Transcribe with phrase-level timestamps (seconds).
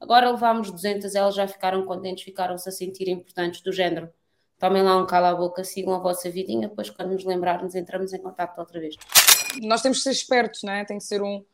[0.00, 4.10] Agora levámos 200, elas já ficaram contentes, ficaram-se a sentir importantes do género.
[4.58, 8.12] Tomem lá um cala a boca, sigam a vossa vidinha, depois quando nos lembrarmos entramos
[8.12, 8.94] em contato outra vez.
[9.62, 10.84] Nós temos que ser espertos, não é?
[10.84, 11.44] Tem que ser um,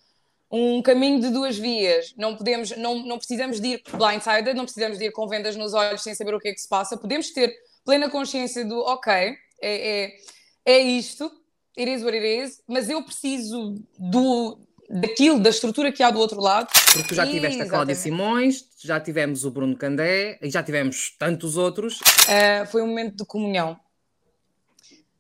[0.51, 2.15] um caminho de duas vias.
[2.17, 5.75] Não podemos, não, não precisamos de ir blindsided, não precisamos de ir com vendas nos
[5.75, 6.97] olhos sem saber o que é que se passa.
[6.97, 7.55] Podemos ter
[7.85, 10.17] plena consciência do, ok, é, é,
[10.65, 11.31] é isto,
[11.79, 14.59] it is what it is, mas eu preciso do,
[14.89, 16.69] daquilo, da estrutura que há do outro lado.
[16.93, 21.15] Porque tu já tiveste a Cláudia Simões, já tivemos o Bruno Candé e já tivemos
[21.19, 22.01] tantos outros.
[22.01, 23.77] Uh, foi um momento de comunhão.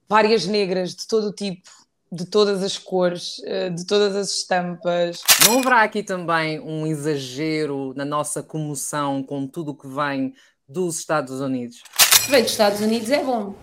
[0.09, 1.68] Várias negras de todo o tipo,
[2.12, 5.23] de todas as cores, uh, de todas as estampas.
[5.45, 10.34] Não haverá aqui também um exagero na nossa comoção com tudo o que vem
[10.68, 11.82] dos Estados Unidos?
[12.28, 13.54] Vem dos Estados Unidos é bom.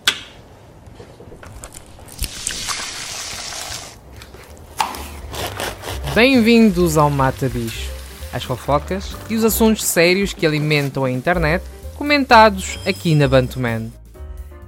[6.15, 7.91] Bem-vindos ao Mata Bicho,
[8.31, 11.65] as fofocas e os assuntos sérios que alimentam a internet,
[11.97, 13.91] comentados aqui na Bantuman.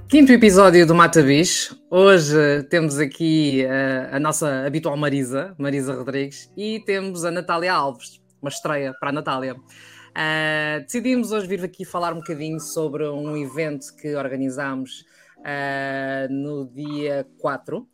[0.08, 1.80] Quinto episódio do Mata Bicho.
[1.88, 8.20] Hoje temos aqui uh, a nossa habitual Marisa, Marisa Rodrigues, e temos a Natália Alves,
[8.42, 9.54] uma estreia para a Natália.
[9.54, 15.04] Uh, decidimos hoje vir aqui falar um bocadinho sobre um evento que organizámos
[15.38, 17.86] uh, no dia 4,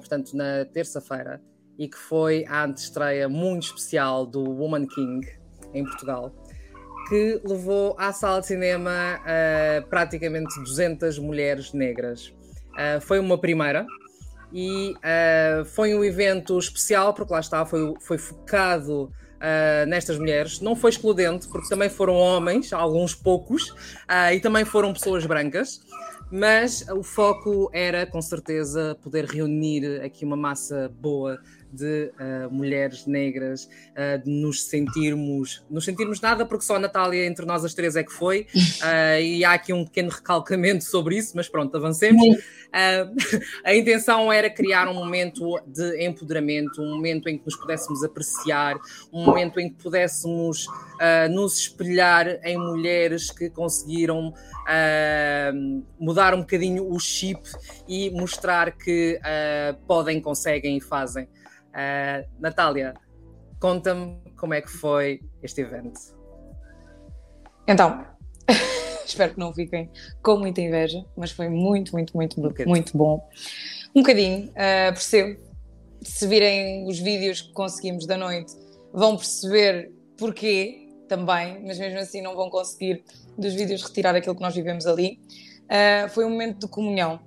[0.00, 1.40] portanto, na terça-feira
[1.78, 5.26] e que foi a antestreia muito especial do Woman King
[5.72, 6.32] em Portugal,
[7.08, 12.34] que levou à sala de cinema uh, praticamente 200 mulheres negras.
[12.74, 13.86] Uh, foi uma primeira
[14.52, 20.60] e uh, foi um evento especial, porque lá está, foi, foi focado Uh, nestas mulheres.
[20.60, 25.80] Não foi excludente, porque também foram homens, alguns poucos, uh, e também foram pessoas brancas.
[26.28, 31.38] Mas o foco era, com certeza, poder reunir aqui uma massa boa
[31.72, 37.26] de uh, mulheres negras, uh, de nos sentirmos, nos sentirmos nada, porque só a Natália
[37.26, 41.16] entre nós as três é que foi, uh, e há aqui um pequeno recalcamento sobre
[41.16, 42.24] isso, mas pronto, avancemos.
[43.64, 48.76] a intenção era criar um momento de empoderamento, um momento em que nos pudéssemos apreciar,
[49.10, 50.66] um momento em que pudéssemos
[51.30, 54.34] nos espelhar em mulheres que conseguiram
[55.98, 57.40] mudar um bocadinho o chip
[57.88, 59.18] e mostrar que
[59.86, 61.26] podem, conseguem e fazem.
[61.78, 62.94] Uh, Natália,
[63.60, 66.00] conta-me como é que foi este evento.
[67.68, 68.04] Então,
[69.06, 69.88] espero que não fiquem
[70.20, 73.28] com muita inveja, mas foi muito, muito, muito, um muito bom.
[73.94, 75.40] Um bocadinho, uh, percebo.
[76.02, 78.52] Se virem os vídeos que conseguimos da noite,
[78.92, 83.04] vão perceber porquê também, mas mesmo assim não vão conseguir
[83.36, 85.20] dos vídeos retirar aquilo que nós vivemos ali.
[85.64, 87.20] Uh, foi um momento de comunhão.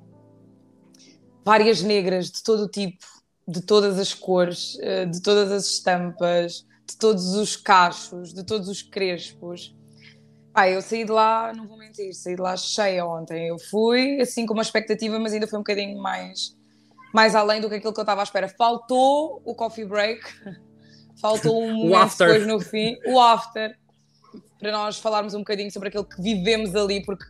[1.43, 3.05] Várias negras de todo o tipo,
[3.47, 8.67] de todas as cores, eh, de todas as estampas, de todos os cachos, de todos
[8.67, 9.75] os crespos.
[10.53, 13.47] Ah, eu saí de lá, não vou mentir, saí de lá cheia ontem.
[13.47, 16.55] Eu fui assim com uma expectativa, mas ainda foi um bocadinho mais,
[17.13, 18.49] mais além do que aquilo que eu estava à espera.
[18.49, 20.21] Faltou o coffee break,
[21.21, 23.77] faltou um momento depois no fim, o after,
[24.59, 27.25] para nós falarmos um bocadinho sobre aquilo que vivemos ali, porque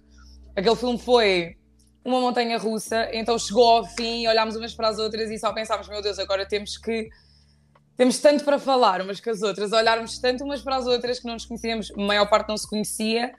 [0.56, 1.56] aquele filme foi
[2.04, 5.88] uma montanha russa, então chegou ao fim, olhámos umas para as outras e só pensámos,
[5.88, 7.10] meu Deus, agora temos que
[7.96, 11.26] temos tanto para falar umas com as outras, olharmos tanto umas para as outras que
[11.26, 13.32] não nos conhecíamos, a maior parte não se conhecia,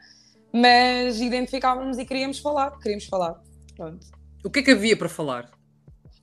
[0.53, 3.41] mas identificávamos e queríamos falar, queríamos falar.
[3.75, 4.07] Pronto.
[4.45, 5.51] O que é que havia para falar?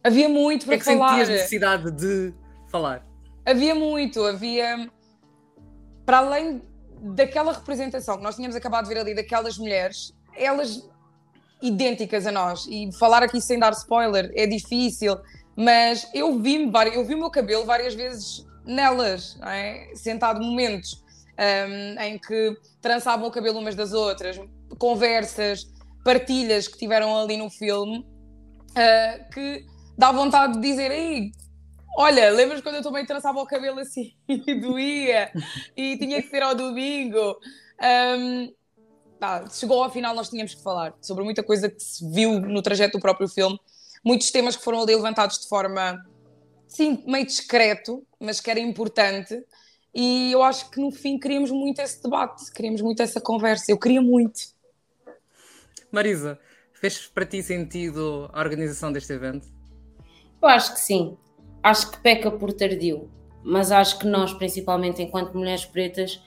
[0.03, 1.09] Havia muito para é que falar.
[1.09, 2.33] sentias necessidade de
[2.69, 3.05] falar?
[3.45, 4.89] Havia muito, havia
[6.05, 6.61] para além
[7.01, 10.89] daquela representação que nós tínhamos acabado de ver ali daquelas mulheres, elas
[11.61, 12.65] idênticas a nós.
[12.69, 15.17] E falar aqui sem dar spoiler é difícil,
[15.55, 19.91] mas eu vi-me, eu vi o meu cabelo várias vezes nelas, é?
[19.95, 21.03] sentado momentos
[21.39, 24.39] um, em que trançavam o cabelo umas das outras,
[24.77, 25.65] conversas,
[26.03, 29.65] partilhas que tiveram ali no filme, uh, que
[29.97, 31.31] dá vontade de dizer, aí
[31.97, 35.31] olha, lembras quando eu também trançava o cabelo assim e doía
[35.75, 37.37] e tinha que ser ao domingo?
[37.81, 38.53] Um,
[39.21, 42.61] ah, chegou ao final, nós tínhamos que falar sobre muita coisa que se viu no
[42.61, 43.59] trajeto do próprio filme,
[44.03, 46.05] muitos temas que foram ali levantados de forma,
[46.67, 49.43] sim, meio discreto, mas que era importante.
[49.93, 53.71] E eu acho que no fim queríamos muito esse debate, queríamos muito essa conversa.
[53.71, 54.39] Eu queria muito.
[55.91, 56.39] Marisa,
[56.73, 59.47] fez para ti sentido a organização deste evento?
[60.41, 61.17] Eu acho que sim.
[61.61, 63.11] Acho que peca por tardio,
[63.43, 66.21] mas acho que nós, principalmente enquanto mulheres pretas,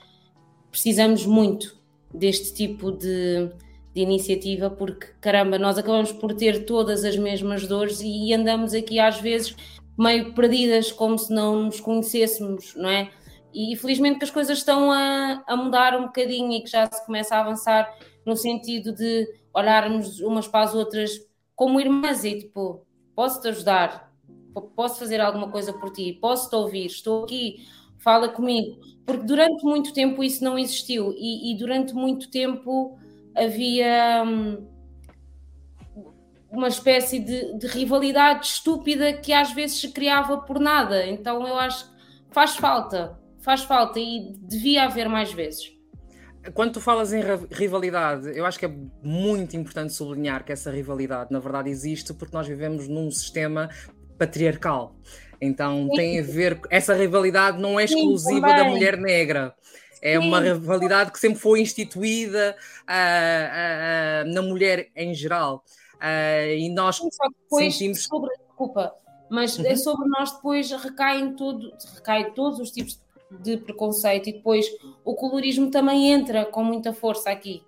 [0.69, 1.82] precisamos muito
[2.13, 3.49] deste tipo de,
[3.93, 8.99] de iniciativa, porque caramba, nós acabamos por ter todas as mesmas dores e andamos aqui
[8.99, 9.55] às vezes
[9.97, 13.11] meio perdidas, como se não nos conhecêssemos, não é?
[13.53, 17.05] E felizmente que as coisas estão a, a mudar um bocadinho e que já se
[17.05, 17.93] começa a avançar
[18.25, 21.11] no sentido de olharmos umas para as outras
[21.55, 22.85] como irmãs e tipo,
[23.15, 24.11] posso te ajudar,
[24.75, 27.65] posso fazer alguma coisa por ti, posso te ouvir, estou aqui,
[28.03, 28.77] fala comigo.
[29.05, 32.97] Porque durante muito tempo isso não existiu e, e durante muito tempo
[33.35, 34.67] havia hum,
[36.51, 41.05] uma espécie de, de, rivalidade estúpida que às vezes se criava por nada.
[41.07, 41.93] Então eu acho que
[42.31, 45.73] faz falta, faz falta e devia haver mais vezes.
[46.53, 47.21] Quando tu falas em
[47.51, 52.35] rivalidade, eu acho que é muito importante sublinhar que essa rivalidade, na verdade, existe porque
[52.35, 53.69] nós vivemos num sistema
[54.17, 54.93] patriarcal.
[55.43, 55.95] Então Sim.
[55.95, 56.59] tem a ver.
[56.69, 59.53] Essa rivalidade não é exclusiva Sim, da mulher negra.
[60.01, 60.27] É Sim.
[60.27, 65.63] uma rivalidade que sempre foi instituída uh, uh, na mulher em geral.
[66.57, 66.99] E nós
[67.49, 68.03] sentimos.
[68.03, 68.93] Sobre, desculpa,
[69.29, 69.65] mas uhum.
[69.65, 73.01] é sobre nós depois recaem todo, recai todos os tipos
[73.31, 74.65] de preconceito e depois
[75.05, 77.63] o colorismo também entra com muita força aqui,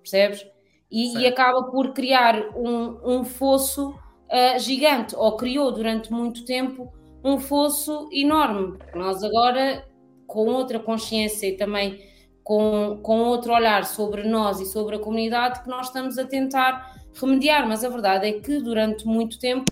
[0.00, 0.46] percebes?
[0.88, 6.92] E, e acaba por criar um, um fosso uh, gigante, ou criou durante muito tempo
[7.22, 8.78] um fosso enorme.
[8.94, 9.86] Nós agora,
[10.26, 12.00] com outra consciência e também
[12.42, 16.96] com, com outro olhar sobre nós e sobre a comunidade, que nós estamos a tentar
[17.14, 19.70] remediar, mas a verdade é que durante muito tempo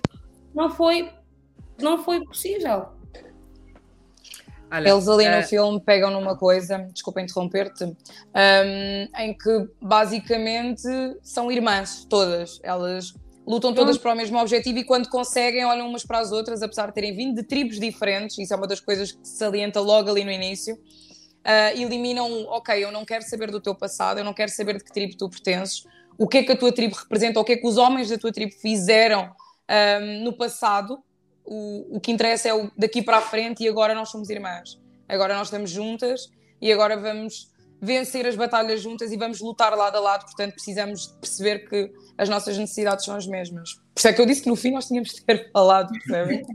[0.53, 1.11] não foi,
[1.81, 2.87] não foi possível.
[4.71, 5.31] Olha, Eles ali uh...
[5.31, 7.95] no eh, filme pegam numa coisa, desculpa interromper-te, um,
[9.17, 10.87] em que basicamente
[11.23, 12.59] são irmãs, todas.
[12.61, 13.13] Elas
[13.49, 16.85] lutam todas para o mesmo objetivo e quando conseguem olham umas para as outras, apesar
[16.85, 20.07] de terem vindo de tribos diferentes, isso é uma das coisas que se salienta logo
[20.07, 20.75] ali no início.
[20.75, 24.83] Uh, eliminam, ok, eu não quero saber do teu passado, eu não quero saber de
[24.83, 25.83] que tribo tu pertences,
[26.15, 28.19] o que é que a tua tribo representa, o que é que os homens da
[28.19, 29.31] tua tribo fizeram
[30.01, 31.01] um, no passado
[31.49, 34.79] o, o que interessa é o daqui para a frente e agora nós somos irmãs.
[35.07, 36.29] Agora nós estamos juntas
[36.61, 37.49] e agora vamos
[37.81, 42.27] vencer as batalhas juntas e vamos lutar lado a lado, portanto precisamos perceber que as
[42.27, 43.73] nossas necessidades são as mesmas.
[43.73, 46.45] Por isso é que eu disse que no fim nós tínhamos de ter falado, percebem?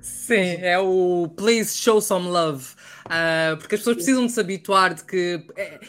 [0.00, 2.74] Sim, é o please show some love,
[3.06, 5.44] uh, porque as pessoas precisam de se habituar de que.
[5.56, 5.80] É,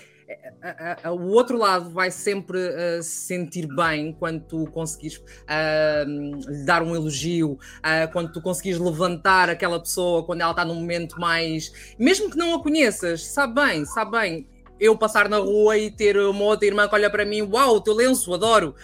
[0.61, 6.65] a, a, o outro lado vai sempre uh, se sentir bem quando tu conseguires uh,
[6.65, 11.19] dar um elogio, uh, quando tu conseguires levantar aquela pessoa quando ela está num momento
[11.19, 11.95] mais.
[11.97, 14.47] Mesmo que não a conheças, sabe bem, sabe bem.
[14.79, 17.81] Eu passar na rua e ter uma outra irmã que olha para mim, uau, o
[17.81, 18.75] teu lenço, adoro.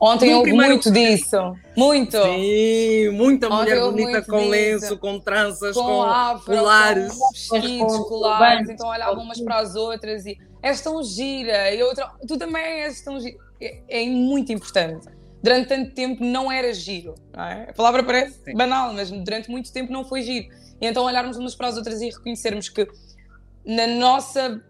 [0.00, 0.74] Ontem houve primeiro...
[0.74, 1.36] muito disso.
[1.76, 2.20] Muito.
[2.20, 4.50] Sim, muita Ontem mulher bonita com disso.
[4.50, 7.12] lenço, com tranças, com, com afro, colares.
[7.48, 8.68] Com vestidos, colares.
[8.68, 11.72] Então olhavam umas para as outras e és tão gira.
[11.74, 13.36] E outra, tu também és tão gira.
[13.60, 15.06] É, é muito importante.
[15.42, 17.14] Durante tanto tempo não era giro.
[17.32, 17.70] Não é?
[17.70, 18.54] A palavra parece Sim.
[18.54, 20.48] banal, mas durante muito tempo não foi giro.
[20.80, 22.86] E então olharmos umas para as outras e reconhecermos que
[23.64, 24.62] na nossa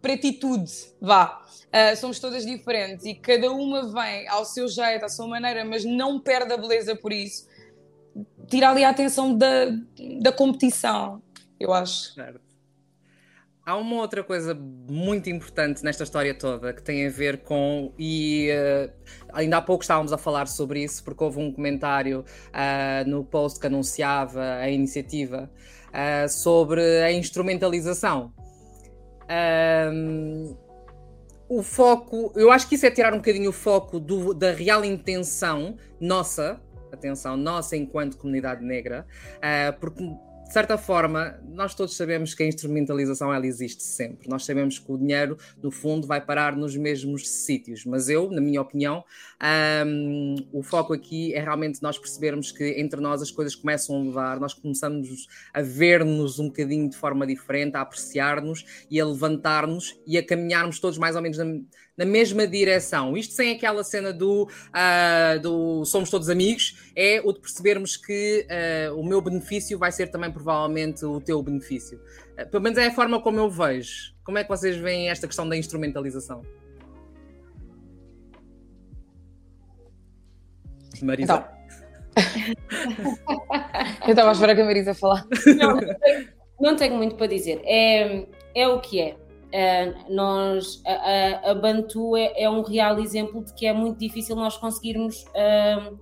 [0.00, 0.70] pretitude,
[1.00, 5.66] vá, Uh, somos todas diferentes e cada uma vem ao seu jeito, à sua maneira,
[5.66, 7.46] mas não perde a beleza por isso.
[8.48, 9.66] Tira ali a atenção da,
[10.22, 11.22] da competição,
[11.60, 12.14] eu acho.
[12.14, 12.40] Certo.
[13.66, 17.92] Há uma outra coisa muito importante nesta história toda que tem a ver com.
[17.98, 18.90] E uh,
[19.34, 23.60] ainda há pouco estávamos a falar sobre isso, porque houve um comentário uh, no post
[23.60, 25.50] que anunciava a iniciativa
[26.28, 28.32] sobre a instrumentalização.
[29.30, 30.54] Um,
[31.48, 34.84] o foco, eu acho que isso é tirar um bocadinho o foco do, da real
[34.84, 36.60] intenção nossa,
[36.92, 40.02] atenção, nossa enquanto comunidade negra, uh, porque
[40.48, 44.30] de certa forma, nós todos sabemos que a instrumentalização ela existe sempre.
[44.30, 47.84] Nós sabemos que o dinheiro, no fundo, vai parar nos mesmos sítios.
[47.84, 49.04] Mas eu, na minha opinião,
[49.86, 53.98] um, o foco aqui é realmente nós percebermos que entre nós as coisas começam a
[53.98, 60.00] mudar, nós começamos a ver-nos um bocadinho de forma diferente, a apreciar-nos e a levantar-nos
[60.06, 61.44] e a caminharmos todos mais ou menos na,
[61.98, 63.16] na mesma direção.
[63.16, 68.46] Isto sem aquela cena do, uh, do somos todos amigos, é o de percebermos que
[68.48, 72.00] uh, o meu benefício vai ser também provavelmente o teu benefício.
[72.40, 74.14] Uh, pelo menos é a forma como eu vejo.
[74.22, 76.42] Como é que vocês veem esta questão da instrumentalização?
[81.02, 81.32] Marisa?
[81.34, 81.58] Então.
[84.06, 85.24] eu estava a esperar que a Marisa falar.
[85.56, 85.80] Não,
[86.60, 87.60] não tenho muito para dizer.
[87.64, 89.16] É, é o que é.
[89.48, 94.36] Uh, nós, a, a, Bantu é, é, um real exemplo de que é muito difícil
[94.36, 95.98] nós conseguirmos uh,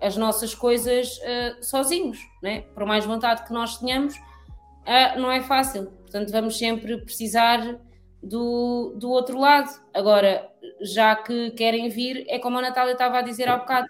[0.00, 2.62] as nossas coisas uh, sozinhos, né?
[2.74, 4.14] por mais vontade que nós tenhamos,
[5.16, 5.86] não é fácil.
[6.02, 7.78] Portanto, vamos sempre precisar
[8.22, 9.70] do, do outro lado.
[9.94, 13.88] Agora, já que querem vir, é como a Natália estava a dizer há bocado,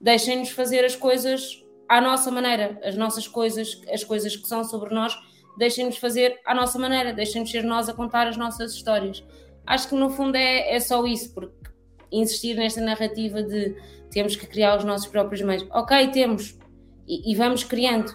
[0.00, 4.94] deixem-nos fazer as coisas à nossa maneira, as nossas coisas, as coisas que são sobre
[4.94, 5.16] nós,
[5.56, 9.24] deixem-nos fazer à nossa maneira, deixem-nos ser nós a contar as nossas histórias.
[9.66, 11.70] Acho que no fundo é, é só isso, porque
[12.10, 13.76] insistir nesta narrativa de
[14.10, 15.66] temos que criar os nossos próprios meios.
[15.70, 16.58] Ok, temos,
[17.06, 18.14] e, e vamos criando,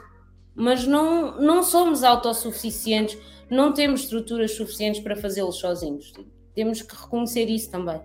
[0.55, 3.17] mas não, não somos autossuficientes,
[3.49, 6.13] não temos estruturas suficientes para fazê-los sozinhos.
[6.53, 8.01] Temos que reconhecer isso também.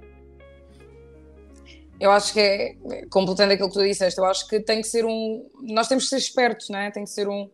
[1.99, 2.77] Eu acho que é,
[3.11, 5.49] completando aquilo que tu disseste, eu acho que tem que ser um.
[5.63, 6.91] Nós temos que ser espertos, não é?
[6.91, 7.49] Tem que ser um,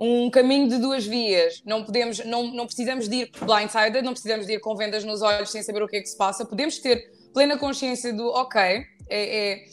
[0.00, 1.62] um caminho de duas vias.
[1.66, 5.20] Não podemos, não, não precisamos de ir blindsided, não precisamos de ir com vendas nos
[5.20, 6.46] olhos sem saber o que é que se passa.
[6.46, 9.64] Podemos ter plena consciência do ok, é, é,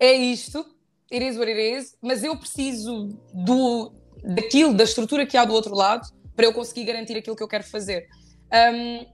[0.00, 0.66] é isto,
[1.12, 3.92] it is what it is, mas eu preciso do,
[4.24, 7.48] daquilo, da estrutura que há do outro lado, para eu conseguir garantir aquilo que eu
[7.48, 8.08] quero fazer.
[8.52, 9.06] Um,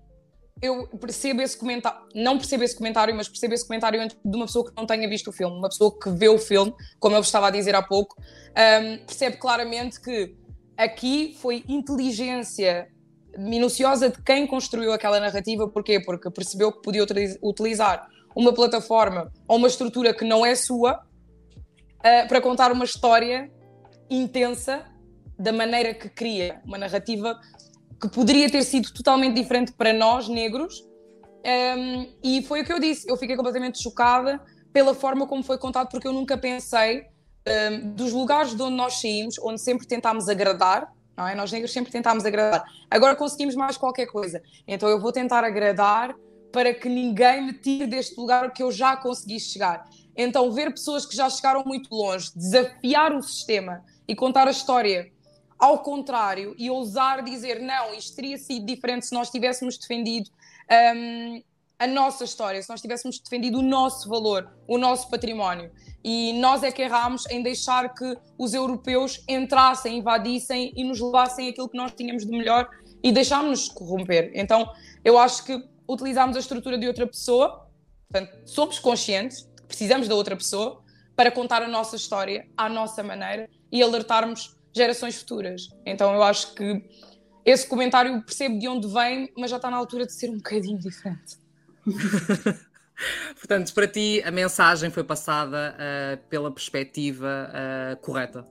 [0.61, 4.71] eu percebo esse comentário, não percebo esse comentário, mas percebo esse comentário de uma pessoa
[4.71, 7.49] que não tenha visto o filme, uma pessoa que vê o filme, como eu estava
[7.49, 10.37] a dizer há pouco, um, percebe claramente que
[10.83, 12.89] aqui foi inteligência
[13.39, 16.01] minuciosa de quem construiu aquela narrativa, porquê?
[16.01, 17.05] Porque percebeu que podia
[17.43, 23.51] utilizar uma plataforma ou uma estrutura que não é sua uh, para contar uma história
[24.11, 24.85] intensa
[25.39, 27.39] da maneira que cria, uma narrativa
[28.01, 30.85] que poderia ter sido totalmente diferente para nós, negros,
[31.45, 33.09] um, e foi o que eu disse.
[33.09, 34.41] Eu fiquei completamente chocada
[34.73, 37.07] pela forma como foi contado, porque eu nunca pensei
[37.47, 41.35] um, dos lugares de onde nós saímos, onde sempre tentámos agradar, não é?
[41.35, 42.65] Nós negros sempre tentámos agradar.
[42.91, 44.43] Agora conseguimos mais qualquer coisa.
[44.67, 46.15] Então eu vou tentar agradar
[46.53, 49.89] para que ninguém me tire deste lugar que eu já consegui chegar.
[50.17, 55.11] Então ver pessoas que já chegaram muito longe, desafiar o sistema e contar a história
[55.59, 60.29] ao contrário e ousar dizer não, isto teria sido diferente se nós tivéssemos defendido
[60.97, 61.43] um,
[61.79, 65.71] a nossa história, se nós tivéssemos defendido o nosso valor, o nosso património.
[66.04, 71.49] E nós é que errámos em deixar que os europeus entrassem, invadissem e nos levassem
[71.49, 72.68] aquilo que nós tínhamos de melhor
[73.02, 74.32] e deixámos-nos corromper.
[74.35, 74.68] Então,
[75.04, 77.68] eu acho que utilizámos a estrutura de outra pessoa,
[78.11, 80.82] portanto, somos conscientes, precisamos da outra pessoa
[81.14, 85.68] para contar a nossa história à nossa maneira e alertarmos gerações futuras.
[85.85, 86.82] Então eu acho que
[87.44, 90.78] esse comentário percebo de onde vem, mas já está na altura de ser um bocadinho
[90.78, 91.37] diferente.
[93.35, 98.47] Portanto, para ti a mensagem foi passada uh, pela perspectiva uh, correta.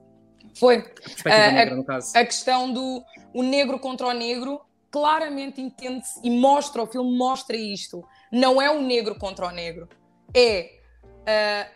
[0.58, 0.76] Foi.
[0.76, 2.16] A perspectiva uh, negra, no caso.
[2.16, 3.02] A questão do
[3.34, 8.04] o negro contra o negro claramente entende-se e mostra, o filme mostra isto.
[8.30, 9.88] Não é o negro contra o negro.
[10.34, 10.78] É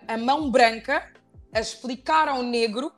[0.09, 1.07] a mão branca
[1.55, 2.93] a explicar ao negro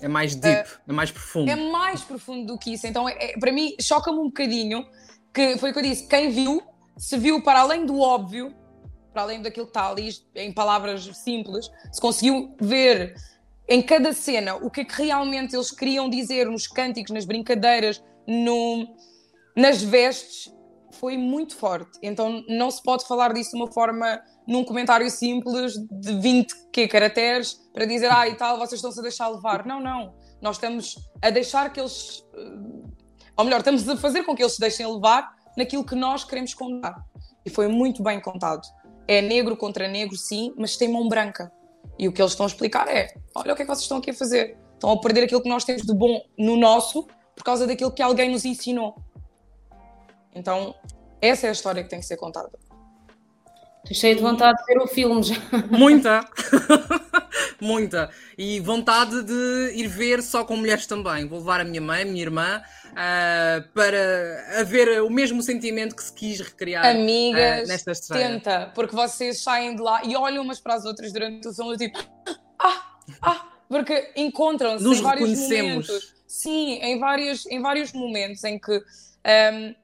[0.00, 1.50] é mais deep, uh, é mais profundo.
[1.50, 2.86] É mais profundo do que isso.
[2.86, 4.86] Então, é, é, para mim, choca-me um bocadinho
[5.32, 6.62] que foi o que eu disse: quem viu,
[6.96, 8.54] se viu para além do óbvio,
[9.12, 13.14] para além daquilo que está ali, em palavras simples, se conseguiu ver
[13.68, 18.02] em cada cena o que é que realmente eles queriam dizer nos cânticos, nas brincadeiras,
[18.26, 18.86] no,
[19.56, 20.52] nas vestes,
[20.92, 21.98] foi muito forte.
[22.02, 26.88] Então, não se pode falar disso de uma forma num comentário simples de 20 que,
[26.88, 29.64] caracteres para dizer, ah, e tal, vocês estão-se a deixar levar.
[29.64, 30.14] Não, não.
[30.42, 32.24] Nós estamos a deixar que eles.
[32.34, 32.90] Eh,
[33.36, 36.54] ou melhor, estamos a fazer com que eles se deixem levar naquilo que nós queremos
[36.54, 37.04] contar.
[37.44, 38.66] E foi muito bem contado.
[39.10, 41.50] É negro contra negro, sim, mas tem mão branca.
[41.98, 43.98] E o que eles estão a explicar é: olha o que é que vocês estão
[43.98, 44.56] aqui a fazer.
[44.74, 48.02] Estão a perder aquilo que nós temos de bom no nosso por causa daquilo que
[48.02, 48.94] alguém nos ensinou.
[50.32, 50.76] Então,
[51.20, 52.56] essa é a história que tem que ser contada.
[53.82, 55.34] Estou cheio de vontade de ver o filme já.
[55.70, 56.24] Muita!
[57.60, 58.10] Muita!
[58.36, 61.26] E vontade de ir ver só com mulheres também.
[61.26, 66.02] Vou levar a minha mãe, a minha irmã, uh, para haver o mesmo sentimento que
[66.02, 68.28] se quis recriar Amigas, uh, nesta estreia.
[68.28, 71.76] tenta, porque vocês saem de lá e olham umas para as outras durante o filme,
[71.76, 71.98] tipo,
[72.58, 76.14] ah, ah, porque encontram-se em vários momentos.
[76.26, 79.74] Sim, em vários, em vários momentos em que um,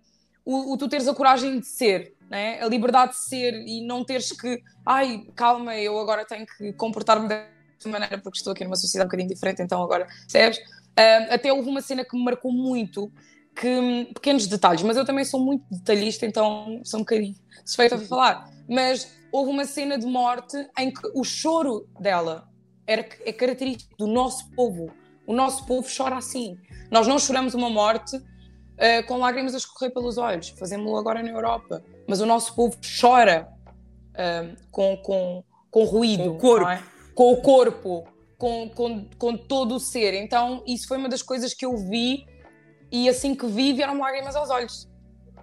[0.46, 2.62] o, o tu teres a coragem de ser, né?
[2.62, 7.28] a liberdade de ser e não teres que, ai, calma, eu agora tenho que comportar-me
[7.28, 10.58] desta maneira porque estou aqui numa sociedade um bocadinho diferente, então agora, percebes?
[10.58, 13.12] Uh, até houve uma cena que me marcou muito,
[13.54, 17.34] que, pequenos detalhes, mas eu também sou muito detalhista, então sou um bocadinho
[17.64, 18.50] suspeita a falar.
[18.68, 22.48] Mas houve uma cena de morte em que o choro dela
[22.86, 24.90] era, é característico do nosso povo.
[25.26, 26.56] O nosso povo chora assim.
[26.90, 28.16] Nós não choramos uma morte
[28.76, 30.48] uh, com lágrimas a escorrer pelos olhos.
[30.50, 33.48] Fazemos-lo agora na Europa mas o nosso povo chora
[34.12, 36.82] uh, com, com, com ruído, com o corpo, é?
[37.14, 40.14] com, o corpo com, com, com todo o ser.
[40.14, 42.24] Então, isso foi uma das coisas que eu vi,
[42.90, 44.88] e assim que vi, vieram lágrimas aos olhos.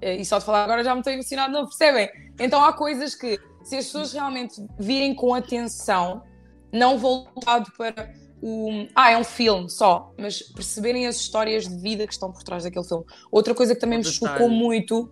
[0.02, 2.10] Eh, e só de falar agora já me estou emocionado, não percebem?
[2.40, 6.24] Então, há coisas que, se as pessoas realmente virem com atenção,
[6.72, 8.88] não voltado para o.
[8.94, 12.66] Ah, é um filme só, mas perceberem as histórias de vida que estão por trás
[12.66, 13.06] daquele filme.
[13.32, 15.10] Outra coisa que também me chocou muito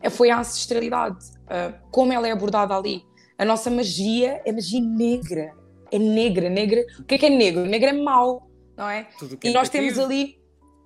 [0.00, 3.04] é, foi a ancestralidade, uh, como ela é abordada ali.
[3.36, 5.54] A nossa magia é magia negra.
[5.92, 6.84] É negra, negra.
[6.98, 7.66] O que é que é negro?
[7.66, 9.00] Negro é mau, não é?
[9.00, 10.40] é e nós temos ali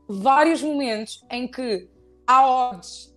[0.08, 1.88] vários momentos em que
[2.26, 3.14] há odds,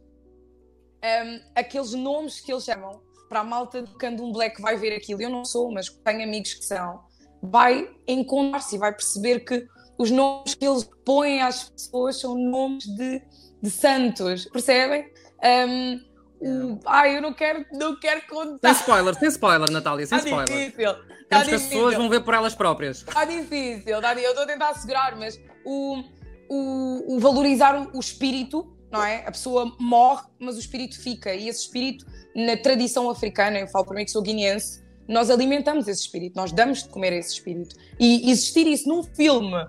[1.03, 5.21] um, aqueles nomes que eles chamam, para a malta do Candum Black vai ver aquilo.
[5.21, 7.06] Eu não sou, mas tenho amigos que são.
[7.49, 12.85] Vai encontrar-se e vai perceber que os nomes que eles põem às pessoas são nomes
[12.85, 13.21] de,
[13.61, 15.11] de santos, percebem?
[15.43, 15.99] Um,
[16.39, 16.79] o...
[16.85, 18.73] Ai, eu não quero, não quero contar.
[18.73, 20.65] Sem spoiler, sem spoiler, Natália, sem tá spoiler.
[20.65, 20.93] Difícil.
[20.93, 21.55] Tá Temos difícil.
[21.55, 22.99] as pessoas vão ver por elas próprias.
[22.99, 26.03] Está difícil, tá, eu estou a tentar segurar, mas o,
[26.47, 29.25] o, o valorizar o, o, espírito, não é?
[29.25, 31.33] A pessoa morre, mas o espírito fica.
[31.33, 35.87] E esse espírito, na tradição africana, eu falo para mim que sou guineense, nós alimentamos
[35.87, 37.75] esse espírito, nós damos de comer esse espírito.
[37.99, 39.65] E existir isso num filme,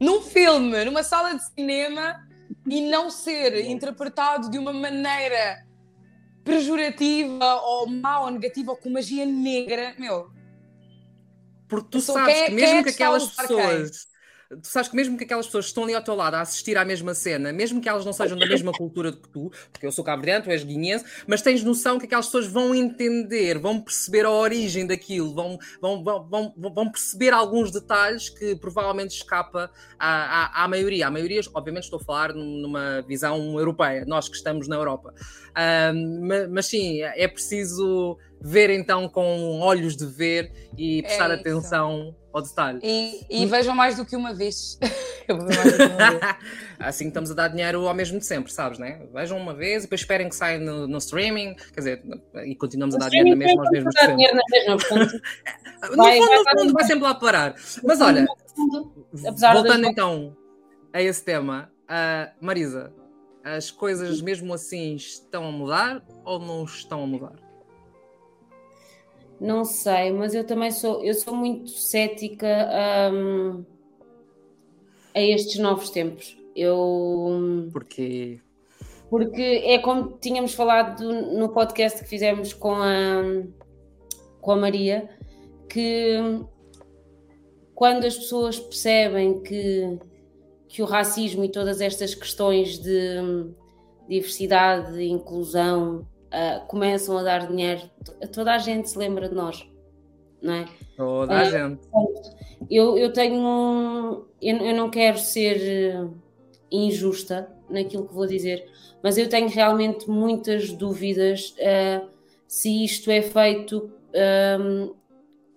[0.00, 2.26] num filme, numa sala de cinema,
[2.66, 5.64] e não ser interpretado de uma maneira
[6.44, 10.30] pejorativa ou má ou negativa ou com magia negra, meu.
[11.68, 14.06] Porque tu sabes é, que mesmo que aquelas pessoas
[14.48, 16.78] tu sabes que mesmo que aquelas pessoas que estão ali ao teu lado a assistir
[16.78, 19.92] à mesma cena, mesmo que elas não sejam da mesma cultura que tu, porque eu
[19.92, 24.24] sou cabo tu és guineense, mas tens noção que aquelas pessoas vão entender, vão perceber
[24.24, 30.64] a origem daquilo, vão, vão, vão, vão perceber alguns detalhes que provavelmente escapa à, à,
[30.64, 31.08] à maioria.
[31.08, 35.14] A maioria, obviamente, estou a falar numa visão europeia, nós que estamos na Europa.
[35.58, 42.14] Um, mas, sim, é preciso ver então com olhos de ver e prestar é atenção
[42.32, 42.78] ao detalhe.
[42.82, 44.78] E, e vejam mais do que uma vez.
[46.78, 49.02] assim que estamos a dar dinheiro ao mesmo de sempre, sabes, né?
[49.12, 52.02] Vejam uma vez e depois esperem que saia no, no streaming, quer dizer,
[52.46, 54.16] e continuamos a dar dinheiro na mesma aos mesmos de sempre.
[54.16, 55.22] Dinheiro na mesma, portanto,
[55.90, 57.54] no vai, fundo, vai, no fundo, vai sempre lá parar.
[57.82, 58.26] Mas olha,
[59.52, 60.36] voltando então
[60.92, 62.92] a esse tema, uh, Marisa,
[63.56, 67.36] as coisas mesmo assim estão a mudar ou não estão a mudar?
[69.40, 72.46] Não sei, mas eu também sou, eu sou muito cética
[73.12, 73.64] um,
[75.14, 76.36] a estes novos tempos.
[76.56, 77.68] Eu.
[77.72, 78.40] Porquê?
[79.08, 83.22] Porque é como tínhamos falado no podcast que fizemos com a,
[84.40, 85.08] com a Maria,
[85.68, 86.18] que
[87.74, 89.98] quando as pessoas percebem que,
[90.68, 93.16] que o racismo e todas estas questões de
[94.08, 97.82] diversidade, inclusão, uh, começam a dar dinheiro,
[98.32, 99.68] toda a gente se lembra de nós,
[100.40, 100.64] não é?
[100.96, 101.80] Toda a uh, gente.
[102.70, 103.40] Eu, eu tenho.
[103.40, 106.14] Um, eu, eu não quero ser uh,
[106.70, 108.66] injusta naquilo que vou dizer,
[109.02, 111.54] mas eu tenho realmente muitas dúvidas
[112.46, 113.90] se isto é feito
[114.58, 114.94] um,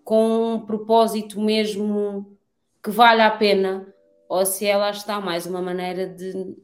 [0.04, 2.38] com um propósito mesmo
[2.84, 3.91] que vale a pena
[4.32, 6.56] ou se ela está mais uma maneira de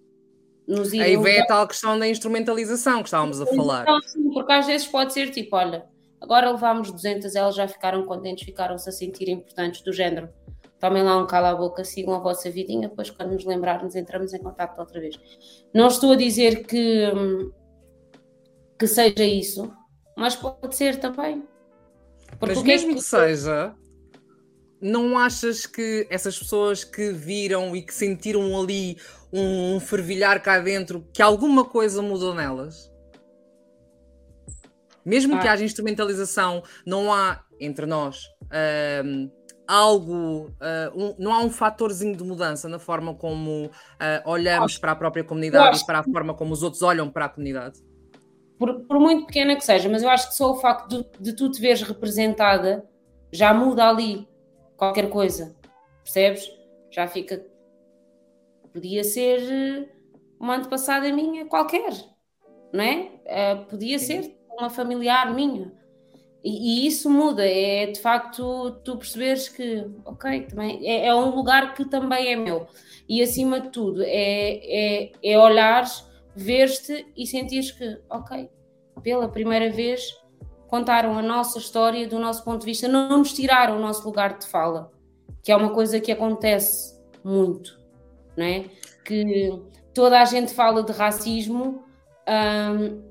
[0.65, 3.85] nos Aí vem a tal questão da instrumentalização que estávamos a falar.
[4.05, 5.85] Sim, porque às vezes pode ser tipo, olha,
[6.21, 10.29] agora levámos 200, elas já ficaram contentes, ficaram-se a sentir importantes do género.
[10.79, 14.33] Tomem lá um cala a boca, sigam a vossa vidinha, depois quando nos lembrarmos entramos
[14.33, 15.19] em contato outra vez.
[15.73, 17.11] Não estou a dizer que,
[18.79, 19.73] que seja isso,
[20.15, 21.43] mas pode ser também.
[22.39, 23.75] Porque mas mesmo que, que seja,
[24.81, 28.97] não achas que essas pessoas que viram e que sentiram ali
[29.31, 32.91] um fervilhar cá dentro, que alguma coisa mudou nelas?
[35.05, 35.39] Mesmo ah.
[35.39, 38.23] que haja instrumentalização, não há entre nós
[39.67, 43.69] algo, uh, um, não há um fatorzinho de mudança na forma como uh,
[44.25, 47.25] olhamos acho, para a própria comunidade e para a forma como os outros olham para
[47.25, 47.79] a comunidade?
[48.57, 51.35] Por, por muito pequena que seja, mas eu acho que só o facto de, de
[51.35, 52.87] tu te veres representada
[53.31, 54.26] já muda ali
[54.77, 55.55] qualquer coisa,
[56.03, 56.49] percebes?
[56.89, 57.45] Já fica
[58.77, 59.89] Podia ser eh,
[60.39, 61.91] uma antepassada minha qualquer,
[62.71, 63.09] não é?
[63.25, 64.21] Uh, podia Sim.
[64.21, 65.73] ser uma familiar minha.
[66.43, 71.35] E, e, isso muda, é de facto tu perceberes que, ok, também é, é, um
[71.35, 72.67] lugar que também é meu.
[73.09, 78.47] E acima de tudo, é, é, é olhares, ver-te e sentires que, ok,
[79.01, 80.15] pela primeira vez
[80.67, 84.37] contaram a nossa história do nosso ponto de vista, não nos tiraram o nosso lugar
[84.37, 84.91] de fala,
[85.43, 87.77] que é uma coisa que acontece muito
[88.37, 88.65] não é?
[89.03, 89.59] Que
[89.93, 91.83] toda a gente fala de racismo,
[92.29, 93.01] hum,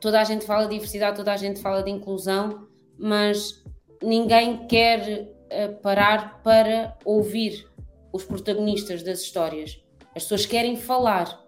[0.00, 2.66] toda a gente fala de diversidade, toda a gente fala de inclusão,
[2.98, 3.64] mas
[4.02, 7.66] ninguém quer uh, parar para ouvir
[8.12, 9.80] os protagonistas das histórias.
[10.14, 11.40] As pessoas querem falar,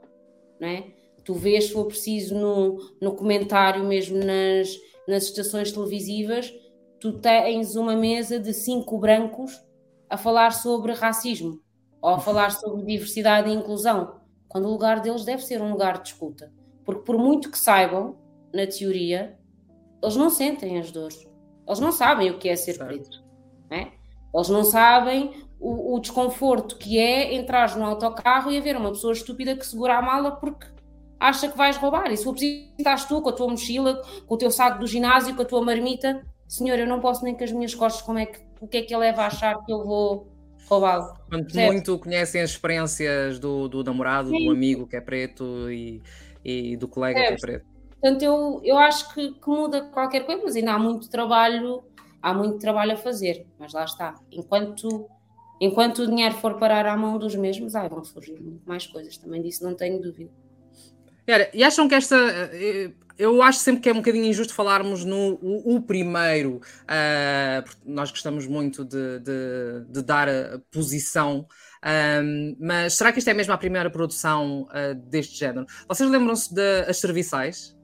[0.61, 0.85] não é?
[1.25, 6.53] Tu vês, se for preciso, no, no comentário, mesmo nas, nas estações televisivas,
[7.01, 9.63] tu tens uma mesa de cinco brancos
[10.09, 11.61] a falar sobre racismo
[12.01, 16.03] ou a falar sobre diversidade e inclusão, quando o lugar deles deve ser um lugar
[16.03, 16.53] de escuta.
[16.85, 18.17] Porque, por muito que saibam,
[18.55, 19.39] na teoria,
[20.03, 21.27] eles não sentem as dores,
[21.67, 22.87] eles não sabem o que é ser certo.
[22.87, 23.25] preto,
[23.69, 23.93] né?
[24.35, 29.13] eles não sabem o, o, desconforto que é entrar no autocarro e haver uma pessoa
[29.13, 30.67] estúpida que segura a mala porque
[31.19, 32.11] acha que vais roubar.
[32.13, 34.87] E se for preciso, estás tu com a tua mochila, com o teu saco do
[34.87, 38.19] ginásio, com a tua marmita, senhor, eu não posso nem com as minhas costas, como
[38.19, 40.33] é que, o que é que ele leva a achar que eu vou
[40.69, 41.15] roubá-lo?
[41.31, 44.47] Muito conhecem as experiências do, do namorado, Sim.
[44.47, 46.03] do amigo que é preto e,
[46.45, 47.29] e do colega é.
[47.29, 47.67] que é preto.
[48.01, 51.83] Portanto, eu, eu acho que, que muda qualquer coisa, mas ainda há muito trabalho,
[52.23, 54.15] há muito trabalho a fazer, mas lá está.
[54.31, 55.09] Enquanto
[55.61, 59.17] Enquanto o dinheiro for parar à mão dos mesmos, ai, vão surgir muito mais coisas,
[59.17, 60.31] também disso não tenho dúvida.
[61.53, 62.17] E acham que esta.
[62.17, 67.63] Eh, eu acho sempre que é um bocadinho injusto falarmos no o, o primeiro, uh,
[67.65, 71.47] porque nós gostamos muito de, de, de dar a posição,
[72.23, 75.67] um, mas será que isto é mesmo a primeira produção uh, deste género?
[75.89, 77.75] Vocês lembram-se de As Serviçais?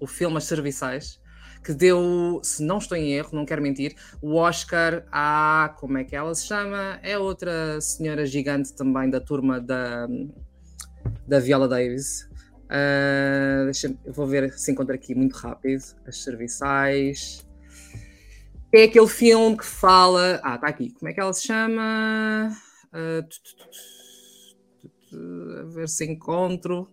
[0.00, 1.20] O filme As Serviçais?
[1.64, 5.72] que deu, se não estou em erro, não quero mentir, o Oscar à.
[5.78, 6.98] Como é que ela se chama?
[7.04, 10.08] É outra senhora gigante também da turma da,
[11.26, 12.28] da Viola Davis.
[12.72, 15.82] Uh, deixa eu vou ver se encontro aqui muito rápido.
[16.06, 17.46] As serviçais.
[18.72, 20.40] É aquele filme que fala.
[20.42, 20.90] Ah, está aqui.
[20.92, 22.50] Como é que ela se chama?
[22.94, 23.22] Uh,
[25.60, 26.88] a ver se encontro.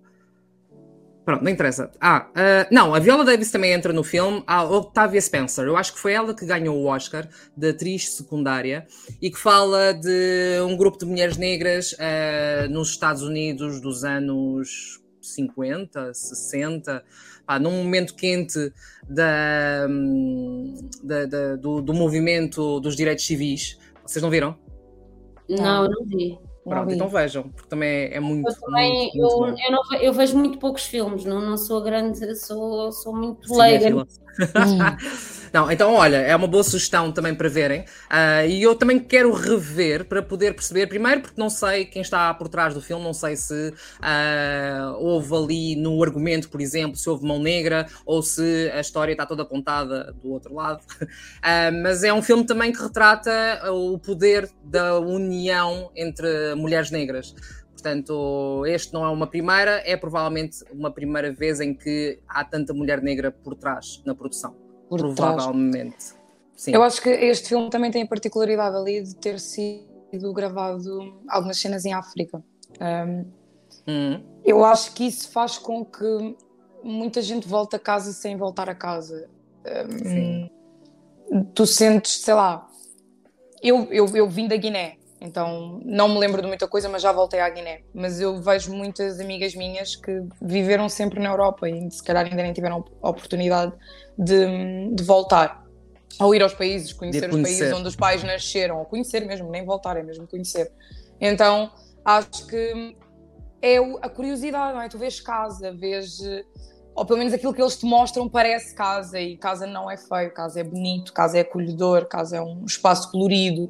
[1.23, 1.91] Pronto, não interessa.
[2.01, 4.43] Ah, uh, não, a Viola Davis também entra no filme.
[4.45, 8.85] A Octavia Spencer, eu acho que foi ela que ganhou o Oscar de atriz secundária
[9.21, 14.99] e que fala de um grupo de mulheres negras uh, nos Estados Unidos dos anos
[15.29, 17.03] 50, 60,
[17.45, 18.71] pá, num momento quente
[19.07, 19.87] da,
[21.03, 23.77] da, da do, do movimento dos direitos civis.
[24.05, 24.57] Vocês não viram?
[25.47, 26.37] Não, não vi.
[26.63, 28.47] Pronto, então vejam, porque também é, é muito.
[28.47, 31.81] Eu, também, muito, muito eu, eu, não, eu, vejo muito poucos filmes, não, não sou
[31.81, 34.05] grande, sou, sou muito leiga.
[35.51, 37.81] Não, então olha, é uma boa sugestão também para verem.
[37.81, 42.33] Uh, e eu também quero rever para poder perceber, primeiro, porque não sei quem está
[42.33, 47.09] por trás do filme, não sei se uh, houve ali no argumento, por exemplo, se
[47.09, 50.81] houve mão negra ou se a história está toda contada do outro lado.
[51.01, 57.33] Uh, mas é um filme também que retrata o poder da união entre mulheres negras.
[57.81, 62.73] Portanto, este não é uma primeira, é provavelmente uma primeira vez em que há tanta
[62.73, 64.53] mulher negra por trás na produção.
[64.89, 66.13] Por provavelmente.
[66.57, 66.73] Sim.
[66.73, 71.57] Eu acho que este filme também tem a particularidade ali de ter sido gravado algumas
[71.57, 72.43] cenas em África.
[72.81, 73.25] Um,
[73.87, 74.23] hum.
[74.43, 76.35] Eu acho que isso faz com que
[76.83, 79.29] muita gente volte a casa sem voltar a casa.
[79.95, 82.67] Um, tu sentes, sei lá,
[83.63, 87.11] eu, eu, eu vim da Guiné, então não me lembro de muita coisa, mas já
[87.11, 87.81] voltei à Guiné.
[87.93, 92.41] Mas eu vejo muitas amigas minhas que viveram sempre na Europa e se calhar ainda
[92.41, 93.73] nem tiveram a oportunidade
[94.17, 95.65] de, de voltar.
[96.19, 99.49] Ou ir aos países, conhecer, conhecer, os países onde os pais nasceram, ou conhecer mesmo,
[99.49, 100.71] nem voltar, é mesmo conhecer.
[101.19, 101.71] Então
[102.03, 102.95] acho que
[103.61, 104.87] é a curiosidade, não é?
[104.87, 106.19] Tu vês casa, vês.
[106.95, 110.33] Ou pelo menos aquilo que eles te mostram parece casa, e casa não é feio,
[110.33, 113.69] casa é bonito, casa é acolhedor, casa é um espaço colorido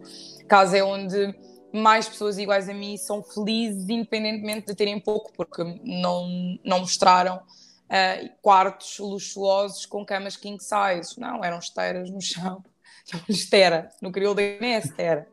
[0.50, 1.34] casa é onde
[1.74, 7.38] mais pessoas iguais a mim são felizes, independentemente de terem pouco, porque não, não mostraram
[7.38, 11.20] uh, quartos luxuosos com camas king size.
[11.20, 12.64] Não, eram esteiras no chão.
[13.28, 15.28] Estera, no crioulo da Guiné, estera.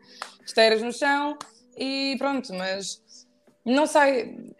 [0.46, 1.36] Esteiras no chão
[1.76, 3.02] e pronto, mas
[3.64, 4.54] não sei.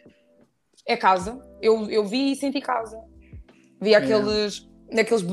[0.85, 1.43] É casa.
[1.63, 3.03] Eu, eu vi e senti casa.
[3.81, 5.01] Vi aqueles, é.
[5.01, 5.25] aqueles,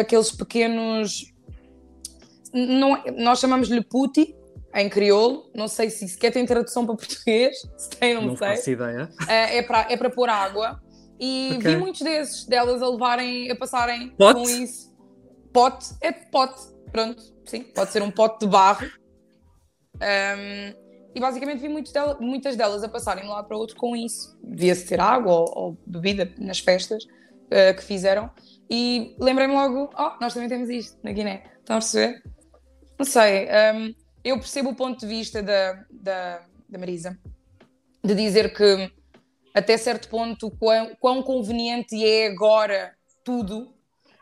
[0.00, 1.34] aqueles pequenos.
[2.54, 4.34] Não, nós chamamos-lhe puti,
[4.80, 8.48] em crioulo, não sei se sequer tem tradução para português, se tem, não, não sei.
[8.48, 9.08] Faço ideia.
[9.28, 10.80] É, é para é pôr água
[11.18, 11.72] e okay.
[11.72, 14.40] vi muitos desses, delas a levarem, a passarem pote?
[14.40, 14.88] com isso.
[15.52, 16.60] Pote, é pote,
[16.92, 18.86] pronto, sim, pode ser um pote de barro.
[19.96, 23.76] Um, e basicamente vi delas, muitas delas a passarem de um lado para o outro
[23.76, 24.38] com isso.
[24.42, 28.30] Devia-se ter água ou, ou, bebida nas festas uh, que fizeram.
[28.70, 31.42] E lembrei-me logo, oh, nós também temos isto na Guiné.
[31.58, 32.22] Estão a perceber?
[32.98, 33.48] Não sei.
[33.74, 33.94] Um,
[34.28, 37.18] eu percebo o ponto de vista da, da, da Marisa,
[38.04, 38.90] de dizer que
[39.54, 43.72] até certo ponto quão, quão conveniente é agora tudo,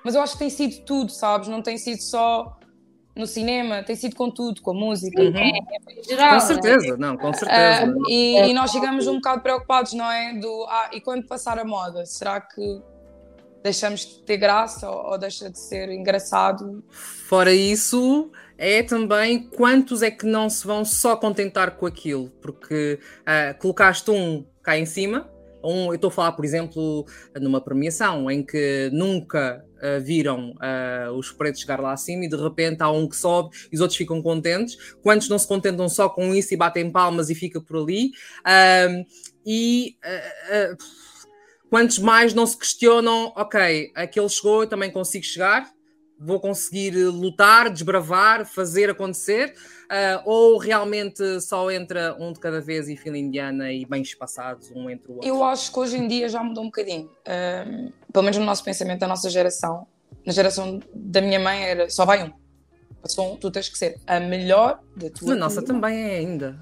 [0.05, 1.49] mas eu acho que tem sido tudo, sabes?
[1.49, 2.57] Não tem sido só
[3.15, 5.21] no cinema, tem sido com tudo, com a música.
[5.21, 5.37] Uhum.
[5.37, 6.97] É, é geral, com certeza, né?
[6.99, 7.91] não, com certeza.
[7.91, 10.35] Uh, e, e, nós chegamos um bocado preocupados, não é?
[10.35, 12.83] Do, ah, e quando passar a moda, será que
[13.67, 16.85] deixamos de ter graça ou, ou deixa de ser engraçado.
[16.91, 22.99] Fora isso, é também quantos é que não se vão só contentar com aquilo, porque
[23.23, 25.31] uh, colocaste um cá em cima,
[25.63, 27.05] um, eu estou a falar, por exemplo,
[27.41, 32.37] numa premiação em que nunca uh, viram uh, os pretos chegar lá acima e de
[32.37, 34.77] repente há um que sobe e os outros ficam contentes.
[35.03, 38.11] Quantos não se contentam só com isso e batem palmas e fica por ali?
[39.49, 39.97] e
[41.71, 45.69] quantos mais não se questionam, ok, aquele chegou, eu também consigo chegar,
[46.19, 52.89] vou conseguir lutar, desbravar, fazer acontecer, uh, ou realmente só entra um de cada vez
[52.89, 55.29] e fila indiana e bem espaçados um entre o outro?
[55.29, 58.65] Eu acho que hoje em dia já mudou um bocadinho, uh, pelo menos no nosso
[58.65, 59.87] pensamento da nossa geração.
[60.25, 62.33] Na geração da minha mãe era só vai um.
[63.01, 65.29] Passou um, tu tens que ser a melhor da tua.
[65.29, 66.59] Na nossa também é ainda.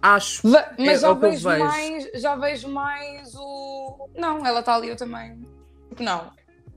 [0.00, 0.46] Acho.
[0.46, 1.64] Mas é, já, vejo vejo.
[1.64, 4.08] mais, já vejo mais o.
[4.16, 5.40] Não, ela está ali, eu também.
[5.98, 6.30] Não.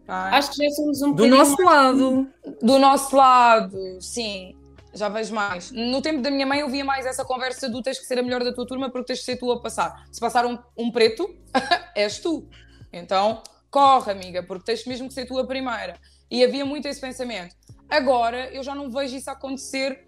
[0.09, 1.97] Acho que já somos um Do nosso mais...
[1.97, 2.27] lado.
[2.61, 4.55] Do nosso lado, sim.
[4.93, 5.71] Já vejo mais.
[5.71, 8.23] No tempo da minha mãe eu via mais essa conversa do tens que ser a
[8.23, 10.03] melhor da tua turma porque tens que ser tu a passar.
[10.11, 11.29] Se passar um, um preto,
[11.95, 12.47] és tu.
[12.91, 15.95] Então, corre, amiga, porque tens mesmo que ser tu a primeira.
[16.29, 17.55] E havia muito esse pensamento.
[17.87, 20.07] Agora, eu já não vejo isso acontecer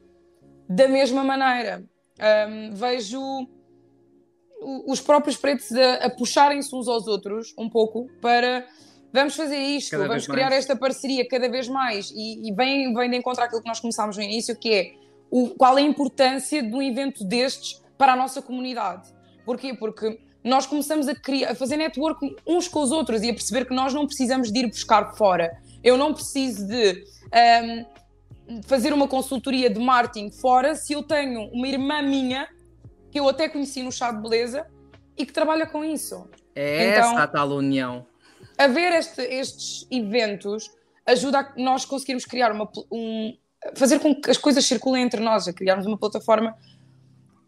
[0.68, 1.84] da mesma maneira.
[2.50, 3.20] Um, vejo
[4.88, 8.66] os próprios pretos a, a puxarem-se uns aos outros um pouco para
[9.14, 10.60] vamos fazer isto, cada vamos criar mais.
[10.60, 14.18] esta parceria cada vez mais e, e vem, vem de encontrar aquilo que nós começámos
[14.18, 14.94] no início, que é
[15.30, 19.10] o, qual é a importância de um evento destes para a nossa comunidade.
[19.46, 19.74] Porquê?
[19.74, 23.66] Porque nós começamos a, criar, a fazer network uns com os outros e a perceber
[23.66, 25.52] que nós não precisamos de ir buscar fora.
[25.84, 27.04] Eu não preciso de
[28.50, 32.48] um, fazer uma consultoria de marketing fora se eu tenho uma irmã minha
[33.12, 34.66] que eu até conheci no chá de beleza
[35.18, 36.28] e que trabalha com isso.
[36.56, 38.06] É então, essa a tal união
[38.64, 40.70] haver este, estes eventos
[41.06, 43.36] ajuda a nós conseguirmos criar uma um,
[43.76, 46.56] fazer com que as coisas circulem entre nós, a criarmos uma plataforma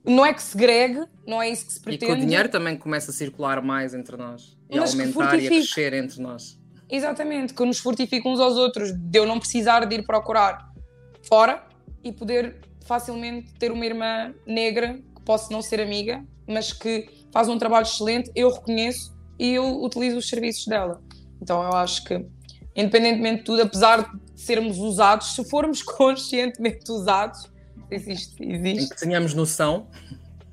[0.06, 2.12] não é que se gregue, não é isso que se pretende.
[2.12, 5.48] E que o dinheiro também começa a circular mais entre nós e a aumentar e
[5.48, 6.60] a crescer entre nós.
[6.90, 10.72] Exatamente, que nos fortifica uns aos outros, de eu não precisar de ir procurar
[11.28, 11.66] fora
[12.04, 17.48] e poder facilmente ter uma irmã negra que posso não ser amiga, mas que faz
[17.48, 21.02] um trabalho excelente, eu reconheço e eu utilizo os serviços dela.
[21.42, 22.26] Então eu acho que,
[22.76, 27.52] independentemente de tudo, apesar de sermos usados, se formos conscientemente usados,
[27.90, 28.86] existe, existe.
[28.86, 29.88] Em que tenhamos noção.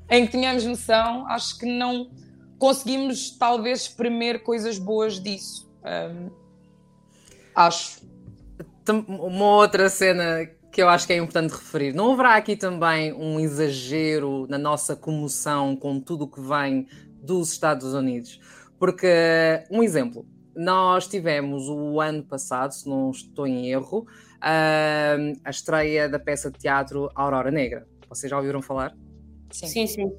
[0.08, 2.10] Em que tenhamos noção, acho que não
[2.58, 5.70] conseguimos talvez espremer coisas boas disso.
[5.84, 6.30] Um,
[7.54, 8.00] acho.
[9.08, 11.94] Uma outra cena que eu acho que é importante referir.
[11.94, 16.86] Não haverá aqui também um exagero na nossa comoção com tudo o que vem
[17.22, 18.40] dos Estados Unidos?
[18.80, 19.06] Porque,
[19.70, 24.06] um exemplo, nós tivemos o ano passado, se não estou em erro,
[24.40, 27.86] a estreia da peça de teatro Aurora Negra.
[28.08, 28.96] Vocês já ouviram falar?
[29.50, 29.86] Sim, sim.
[29.86, 30.12] sim.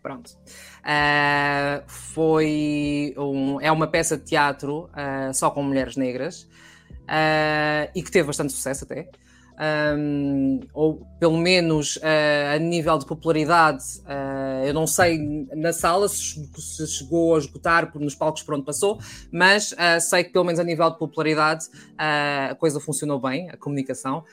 [0.00, 0.38] Pronto.
[0.82, 8.04] Uh, foi um, é uma peça de teatro uh, só com mulheres negras uh, e
[8.04, 9.10] que teve bastante sucesso até
[9.58, 15.18] um, ou pelo menos uh, a nível de popularidade, uh, eu não sei
[15.54, 18.98] na sala se, se, chegou a esgotar nos palcos por onde passou,
[19.32, 21.66] mas uh, sei que pelo menos a nível de popularidade
[21.96, 24.24] a coisa funcionou bem, a comunicação.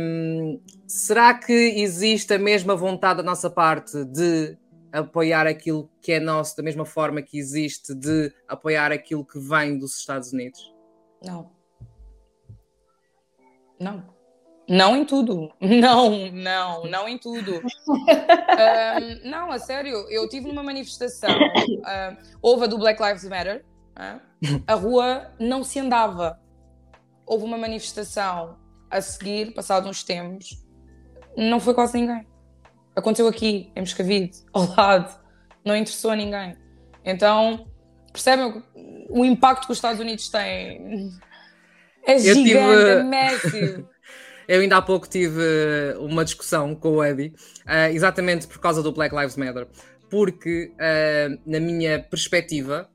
[0.00, 4.56] Um, será que existe a mesma vontade da nossa parte de
[4.90, 9.78] apoiar aquilo que é nosso, da mesma forma que existe de apoiar aquilo que vem
[9.78, 10.74] dos Estados Unidos?
[11.24, 11.50] Não.
[13.78, 14.11] Não.
[14.72, 15.52] Não em tudo.
[15.60, 17.60] Não, não, não em tudo.
[17.86, 23.66] um, não, a sério, eu tive numa manifestação, uh, houve a do Black Lives Matter,
[23.90, 26.40] uh, a rua não se andava.
[27.26, 28.56] Houve uma manifestação
[28.90, 30.64] a seguir, passados uns tempos,
[31.36, 32.26] não foi quase ninguém.
[32.96, 35.20] Aconteceu aqui, em Moscavide, ao lado,
[35.62, 36.56] não interessou a ninguém.
[37.04, 37.66] Então,
[38.10, 38.62] percebem
[39.10, 41.10] o impacto que os Estados Unidos têm?
[42.06, 42.58] É gigante, tive...
[42.58, 43.91] é massive.
[44.48, 45.42] Eu ainda há pouco tive
[45.98, 47.32] uma discussão com o Eddie,
[47.66, 49.66] uh, exatamente por causa do Black Lives Matter,
[50.10, 52.88] porque, uh, na minha perspectiva,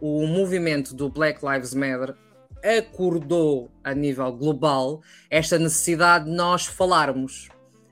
[0.00, 2.14] o movimento do Black Lives Matter
[2.62, 7.48] acordou a nível global esta necessidade de nós falarmos.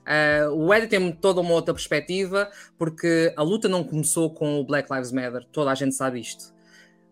[0.08, 4.64] Uh, o Eddie tem toda uma outra perspectiva, porque a luta não começou com o
[4.64, 6.54] Black Lives Matter, toda a gente sabe isto.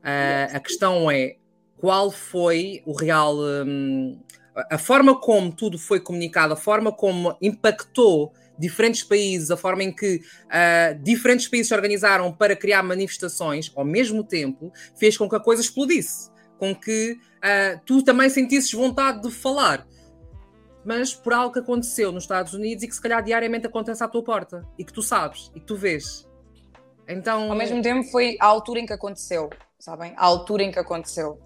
[0.02, 1.36] Uh, a questão é
[1.76, 4.18] qual foi o real um,
[4.70, 9.94] a forma como tudo foi comunicado, a forma como impactou diferentes países, a forma em
[9.94, 15.36] que uh, diferentes países se organizaram para criar manifestações ao mesmo tempo, fez com que
[15.36, 16.30] a coisa explodisse.
[16.58, 19.86] com que uh, tu também sentisses vontade de falar.
[20.86, 24.08] Mas por algo que aconteceu nos Estados Unidos e que se calhar diariamente acontece à
[24.08, 26.26] tua porta e que tu sabes e que tu vês.
[27.06, 27.50] Então.
[27.50, 30.14] Ao mesmo tempo, foi a altura em que aconteceu, sabem?
[30.16, 31.38] A altura em que aconteceu.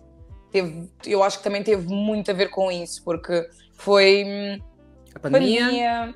[0.51, 4.59] Teve, eu acho que também teve muito a ver com isso, porque foi hum,
[5.15, 5.65] a pandemia.
[5.65, 6.15] pandemia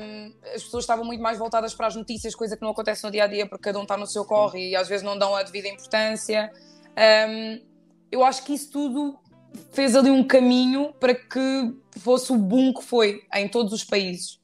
[0.00, 3.10] um, as pessoas estavam muito mais voltadas para as notícias, coisa que não acontece no
[3.10, 5.34] dia a dia, porque cada um está no seu corre e às vezes não dão
[5.34, 6.50] a devida importância.
[7.28, 7.60] Um,
[8.10, 9.18] eu acho que isso tudo
[9.72, 14.40] fez ali um caminho para que fosse o boom que foi em todos os países.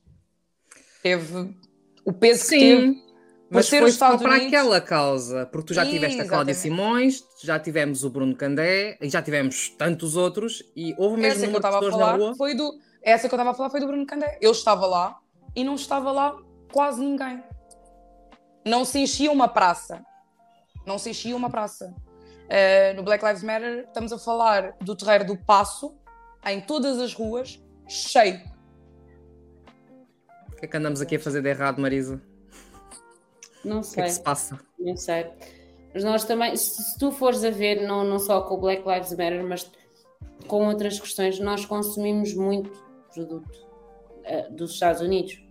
[1.02, 1.54] Teve
[2.04, 2.58] o peso Sim.
[2.58, 3.05] que teve.
[3.48, 6.52] Mas ser Estados só para Unidos- aquela causa, porque tu já tiveste a Cláudia.
[6.54, 11.46] Simões, já tivemos o Bruno Candé e já tivemos tantos outros e houve mesmo Essa
[11.48, 12.34] que eu estava a falar rua.
[12.34, 12.72] foi do.
[13.02, 14.36] Essa que eu estava a falar foi do Bruno Candé.
[14.40, 15.18] Eu estava lá
[15.54, 16.36] e não estava lá
[16.72, 17.42] quase ninguém.
[18.64, 20.04] Não se enchia uma praça.
[20.84, 21.94] Não se enchia uma praça.
[22.46, 25.94] Uh, no Black Lives Matter estamos a falar do terreiro do Passo,
[26.44, 28.40] em todas as ruas, cheio.
[30.52, 32.20] O que é que andamos aqui a fazer de errado, Marisa?
[33.66, 34.04] Não O que é sei.
[34.04, 34.58] que se passa?
[34.78, 35.26] Não sei.
[35.92, 38.86] Mas nós também, se, se tu fores a ver, não, não só com o Black
[38.86, 39.70] Lives Matter, mas
[40.46, 42.70] com outras questões, nós consumimos muito
[43.12, 43.66] produto
[44.24, 45.42] eh, dos Estados Unidos.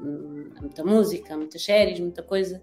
[0.00, 2.60] Hum, muita música, muitas séries, muita coisa.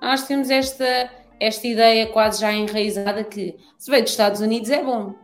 [0.00, 4.82] Nós temos esta, esta ideia quase já enraizada que se veio dos Estados Unidos é
[4.82, 5.14] bom.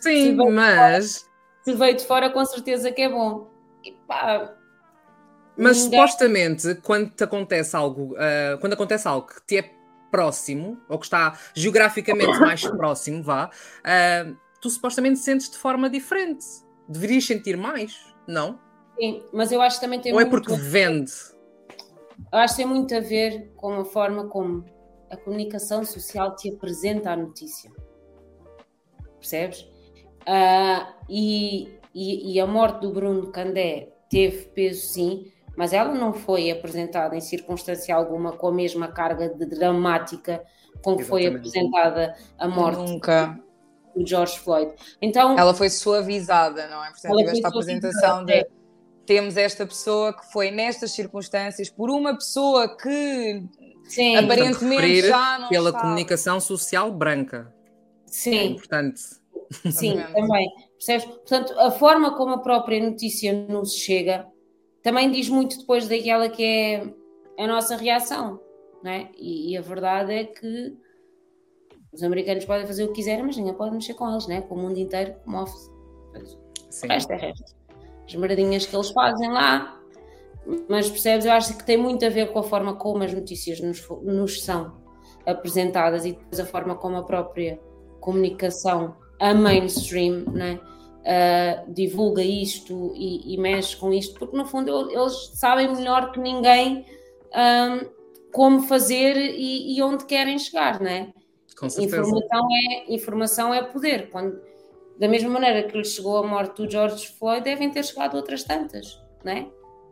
[0.00, 1.28] Sim, bem, mas,
[1.64, 3.48] Se veio de fora, com certeza que é bom.
[3.84, 4.54] E pá,
[5.56, 9.70] mas ninguém- supostamente quando te acontece algo, ah, quando acontece algo que te é
[10.10, 13.50] próximo, ou que está geograficamente mais próximo, vá,
[13.84, 16.44] ah, tu supostamente sentes de forma diferente.
[16.88, 18.58] Deverias sentir mais, não?
[18.98, 21.10] Sim, mas eu acho que também tem ou é porque vende?
[22.30, 24.64] Eu acho que tem muito a ver com a forma como
[25.10, 27.70] a comunicação social te apresenta a notícia.
[29.18, 29.66] Percebes?
[30.26, 36.12] Ah, e, e, e a morte do Bruno Candé teve peso, sim, mas ela não
[36.12, 40.42] foi apresentada em circunstância alguma com a mesma carga de dramática
[40.82, 41.48] com que foi Exatamente.
[41.48, 43.38] apresentada a morte Nunca.
[43.94, 44.72] do George Floyd.
[45.00, 46.90] Então, Ela foi suavizada, não é?
[46.90, 48.46] Portanto, Ela tiveste foi a apresentação de
[49.04, 53.42] temos esta pessoa que foi nestas circunstâncias por uma pessoa que
[53.84, 57.52] sim, Aparentemente já não pela comunicação social branca.
[58.06, 58.44] É sim.
[58.52, 59.00] importante.
[59.70, 60.48] Sim, também.
[60.78, 61.04] Percebes?
[61.04, 64.26] Portanto, a forma como a própria notícia nos chega
[64.82, 66.94] também diz muito depois daquela que é
[67.38, 68.40] a nossa reação,
[68.82, 69.10] não é?
[69.16, 70.76] E, e a verdade é que
[71.92, 74.40] os americanos podem fazer o que quiserem, mas ninguém pode mexer com eles, né?
[74.42, 75.14] Com o mundo inteiro.
[76.12, 76.38] Pois,
[76.70, 76.88] Sim.
[76.88, 77.54] Resto é resto.
[78.06, 79.78] As maradinhas que eles fazem lá,
[80.68, 81.26] mas percebes?
[81.26, 84.42] Eu acho que tem muito a ver com a forma como as notícias nos, nos
[84.42, 84.80] são
[85.26, 87.60] apresentadas e depois a forma como a própria
[88.00, 90.58] comunicação, a mainstream, né?
[91.04, 96.12] Ah, divulga isto e, e mexe com isto, porque no fundo el- eles sabem melhor
[96.12, 96.84] que ninguém
[97.34, 97.80] ahm,
[98.32, 101.12] como fazer e, e onde querem chegar, né?
[101.58, 101.96] Com certeza.
[102.00, 104.10] Informação é, informação é poder.
[104.10, 104.40] Quando,
[104.98, 108.42] da mesma maneira que lhes chegou a morte do George Floyd, devem ter chegado outras
[108.44, 109.48] tantas, né?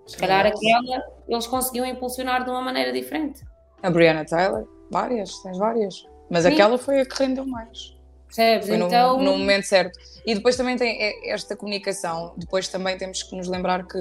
[0.06, 3.44] Se calhar aquela eles conseguiam impulsionar de uma maneira diferente.
[3.82, 6.04] A Brianna Taylor, várias, tens várias.
[6.28, 6.52] Mas Sim.
[6.52, 7.96] aquela foi a que rendeu mais.
[8.34, 8.68] Percebes?
[8.68, 9.98] Foi no- então, no, momento certo.
[10.24, 12.34] E depois também tem e- esta comunicação.
[12.36, 13.98] Depois também temos que nos lembrar que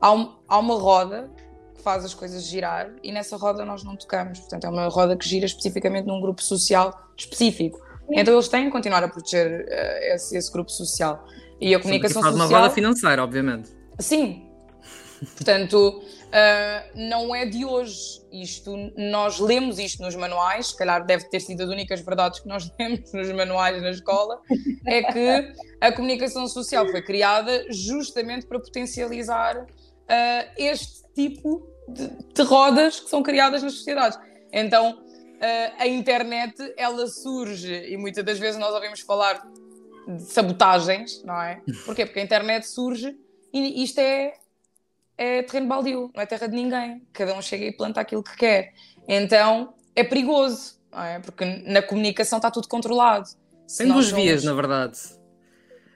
[0.00, 1.30] há, um- há uma roda
[1.76, 4.40] que faz as coisas girar e nessa roda nós não tocamos.
[4.40, 7.80] Portanto, é uma roda que gira especificamente num grupo social específico.
[8.10, 11.24] Então eles têm que continuar a proteger eh, esse, esse grupo social.
[11.60, 12.62] E a comunicação Faz uma social.
[12.62, 13.70] roda financeira, obviamente.
[14.00, 14.46] Sim.
[15.36, 18.20] Portanto, ah, não é de hoje.
[18.32, 22.48] Isto, nós lemos isto nos manuais, se calhar deve ter sido as únicas verdades que
[22.48, 24.40] nós lemos nos manuais na escola,
[24.86, 29.66] é que a comunicação social foi criada justamente para potencializar
[30.08, 34.18] ah, este tipo de, de rodas que são criadas nas sociedades.
[34.52, 35.02] Então,
[35.40, 39.42] ah, a internet, ela surge, e muitas das vezes nós ouvimos falar
[40.06, 41.60] de sabotagens, não é?
[41.84, 42.06] Porquê?
[42.06, 43.16] Porque a internet surge
[43.52, 44.34] e isto é,
[45.20, 47.06] é terreno baldio, não é terra de ninguém.
[47.12, 48.72] Cada um chega e planta aquilo que quer.
[49.06, 51.18] Então é perigoso, é?
[51.18, 53.28] Porque na comunicação está tudo controlado.
[53.76, 54.98] Tem duas vias, na verdade.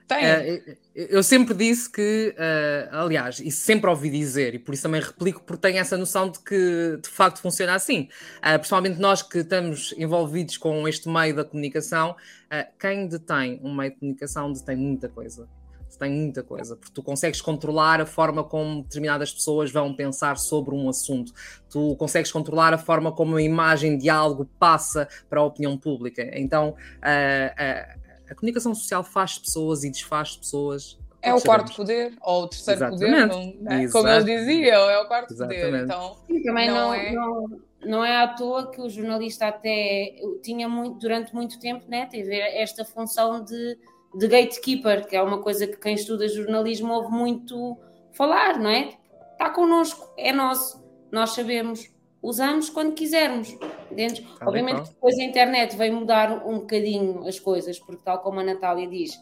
[0.07, 0.23] Tem.
[0.23, 5.01] Eh, eu sempre disse que, eh, aliás, e sempre ouvi dizer, e por isso também
[5.01, 8.07] replico, porque tenho essa noção de que de facto funciona assim.
[8.43, 12.15] Eh, principalmente nós que estamos envolvidos com este meio da comunicação,
[12.51, 15.49] eh, quem detém um meio de comunicação detém muita coisa.
[15.97, 20.75] Tem muita coisa, porque tu consegues controlar a forma como determinadas pessoas vão pensar sobre
[20.75, 21.33] um assunto,
[21.69, 26.29] tu consegues controlar a forma como a imagem de algo passa para a opinião pública.
[26.33, 27.11] Então, a,
[27.57, 30.97] a, a comunicação social faz pessoas e desfaz pessoas.
[31.21, 33.29] É o quarto poder, ou o terceiro Exatamente.
[33.29, 33.87] poder, não, é?
[33.89, 35.65] como eles diziam, é o quarto Exatamente.
[35.65, 35.83] poder.
[35.83, 37.11] Então, também não, não, é...
[37.11, 42.05] não, não é à toa que o jornalista até tinha muito, durante muito tempo, né,
[42.05, 43.77] teve esta função de
[44.15, 47.77] de gatekeeper, que é uma coisa que quem estuda jornalismo ouve muito
[48.13, 48.93] falar, não é?
[49.33, 51.89] Está connosco, é nosso, nós sabemos,
[52.21, 53.55] usamos quando quisermos.
[53.91, 54.23] Dentro.
[54.41, 58.87] Obviamente depois a internet vai mudar um bocadinho as coisas, porque tal como a Natália
[58.87, 59.19] diz,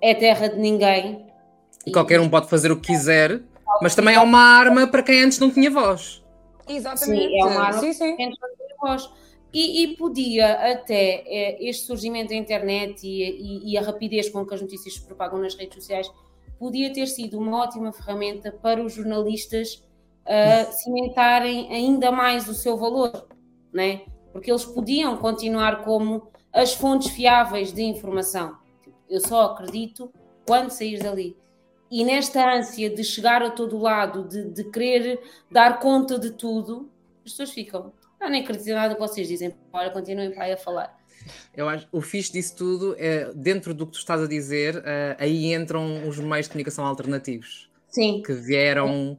[0.00, 1.26] é terra de ninguém.
[1.84, 3.42] E qualquer um pode fazer o que quiser,
[3.82, 6.24] mas também é uma arma para quem antes não tinha voz.
[6.68, 7.28] Exatamente.
[7.28, 7.98] Sim, é uma arma sim, sim.
[8.08, 9.10] para quem antes não tinha voz.
[9.58, 14.44] E, e, podia até é, este surgimento da internet e, e, e, a rapidez com
[14.44, 16.12] que as notícias se propagam nas redes sociais
[16.58, 19.82] podia ter sido uma ótima ferramenta para os jornalistas
[20.26, 23.26] uh, cimentarem ainda mais o seu valor,
[23.72, 24.02] né?
[24.30, 28.58] porque eles podiam continuar como as fontes fiáveis de informação.
[29.08, 30.12] Eu só acredito
[30.46, 31.34] quando sair dali.
[31.90, 35.18] E nesta ânsia de chegar a todo lado, de, de querer
[35.50, 36.90] dar conta de tudo,
[37.24, 37.94] as pessoas ficam
[38.26, 39.54] eu nem acredito nada que vocês dizem.
[39.72, 40.96] Olha, continuem para aí a falar.
[41.56, 45.16] Eu acho o fixe disso tudo é dentro do que tu estás a dizer, uh,
[45.18, 47.70] aí entram os meios de comunicação alternativos.
[47.88, 48.22] Sim.
[48.24, 49.16] Que vieram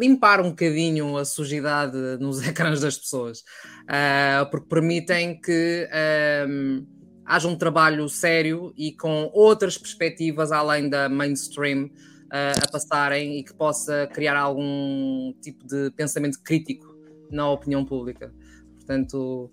[0.00, 6.86] limpar um bocadinho a sujidade nos ecrãs das pessoas, uh, porque permitem que um, ehm,
[7.26, 13.44] haja um trabalho sério e com outras perspectivas além da mainstream uh, a passarem e
[13.44, 16.93] que possa criar algum tipo de pensamento crítico
[17.30, 18.32] na opinião pública.
[18.76, 19.50] Portanto,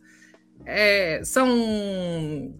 [0.66, 2.54] é, são.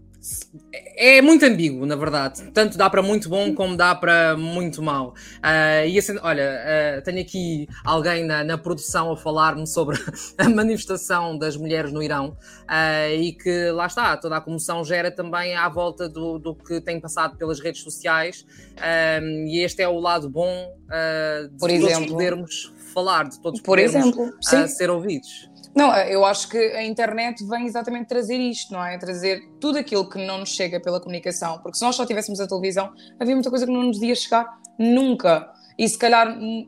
[0.96, 2.44] É muito ambíguo, na verdade.
[2.52, 5.16] Tanto dá para muito bom como dá para muito mau.
[5.38, 6.62] Uh, e assim, olha,
[7.00, 9.98] uh, tenho aqui alguém na, na produção a falar-me sobre
[10.38, 12.38] a manifestação das mulheres no Irão
[12.70, 16.80] uh, e que lá está, toda a comoção gera também à volta do, do que
[16.80, 18.46] tem passado pelas redes sociais.
[19.48, 20.72] e este é o lado bom
[21.52, 24.68] de Por exemplo, podermos falar, de todos Por exemplo, sim.
[24.68, 25.50] ser ouvidos.
[25.76, 28.98] Não, eu acho que a internet vem exatamente trazer isto, não é?
[28.98, 32.48] Trazer tudo aquilo que não nos chega pela comunicação, porque se nós só tivéssemos a
[32.48, 34.46] televisão, havia muita coisa que não nos ia chegar
[34.78, 35.50] nunca.
[35.78, 36.68] E se calhar hum,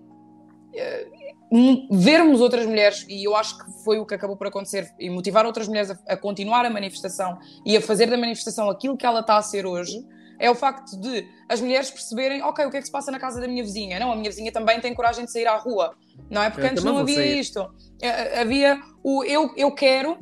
[0.74, 1.07] eh,
[1.51, 5.09] hum, vermos outras mulheres, e eu acho que foi o que acabou por acontecer, e
[5.09, 9.05] motivar outras mulheres a, a continuar a manifestação e a fazer da manifestação aquilo que
[9.05, 10.03] ela está a ser hoje,
[10.39, 13.19] é o facto de as mulheres perceberem, ok, o que é que se passa na
[13.19, 13.99] casa da minha vizinha?
[13.99, 15.95] Não, a minha vizinha também tem coragem de sair à rua,
[16.29, 16.49] não é?
[16.49, 17.39] Porque eu antes não havia sair.
[17.39, 17.73] isto.
[18.01, 20.17] É, é, havia o eu, eu quero,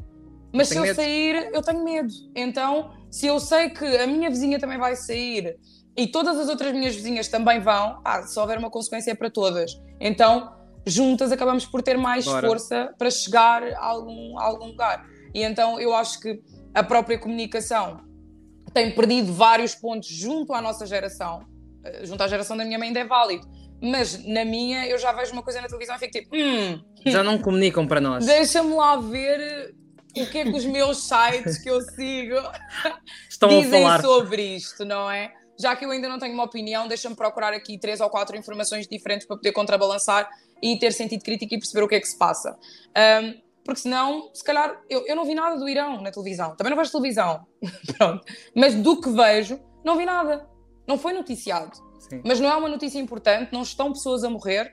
[0.53, 0.95] mas se eu medo.
[0.95, 2.13] sair, eu tenho medo.
[2.35, 5.57] Então, se eu sei que a minha vizinha também vai sair
[5.95, 9.29] e todas as outras minhas vizinhas também vão, ah, se houver uma consequência é para
[9.29, 9.71] todas.
[9.99, 10.51] Então,
[10.85, 12.47] juntas acabamos por ter mais Bora.
[12.47, 15.05] força para chegar a algum, a algum lugar.
[15.33, 16.41] E então eu acho que
[16.73, 18.10] a própria comunicação
[18.73, 21.45] tem perdido vários pontos junto à nossa geração,
[21.83, 23.47] eh, junto à geração da minha mãe ainda é válido,
[23.81, 27.23] mas na minha eu já vejo uma coisa na televisão e fico tipo, hum, já
[27.23, 28.25] não comunicam para nós.
[28.25, 29.73] Deixa-me lá ver
[30.17, 32.35] o que é que os meus sites que eu sigo
[33.29, 34.01] Estão dizem a falar.
[34.01, 35.33] sobre isto, não é?
[35.59, 38.87] Já que eu ainda não tenho uma opinião, deixa-me procurar aqui três ou quatro informações
[38.87, 40.29] diferentes para poder contrabalançar
[40.61, 42.57] e ter sentido crítico e perceber o que é que se passa.
[43.23, 46.55] Um, porque senão, se calhar, eu, eu não vi nada do Irão na televisão.
[46.55, 47.45] Também não vejo televisão.
[47.97, 48.25] Pronto.
[48.55, 50.47] Mas do que vejo, não vi nada.
[50.87, 51.77] Não foi noticiado.
[51.99, 52.21] Sim.
[52.25, 54.71] Mas não é uma notícia importante, não estão pessoas a morrer,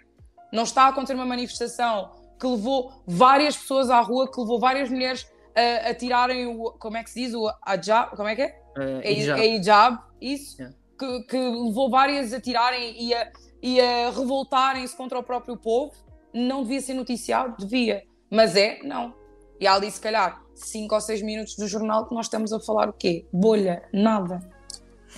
[0.53, 2.11] não está a acontecer uma manifestação
[2.41, 6.73] que levou várias pessoas à rua, que levou várias mulheres a, a tirarem o.
[6.73, 7.35] Como é que se diz?
[7.35, 8.17] O hijab.
[8.17, 8.61] Como é que é?
[8.77, 9.41] Uh, é hijab.
[9.41, 10.57] É hijab, isso.
[10.57, 10.77] Yeah.
[10.99, 13.33] Que, que, levou várias a tirarem e a,
[13.63, 15.93] e a revoltarem-se contra o próprio povo.
[16.33, 17.57] Não devia ser noticiado?
[17.59, 18.03] Devia.
[18.31, 19.15] Mas é, não.
[19.61, 22.61] E há ali, se calhar, 5 ou 6 minutos do jornal que nós estamos a
[22.61, 23.27] falar o quê?
[23.33, 24.41] Bolha, nada.